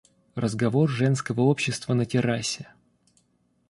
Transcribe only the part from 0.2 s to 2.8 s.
Разговор женского общества на террасе.